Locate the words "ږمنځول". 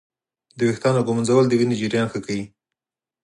1.07-1.45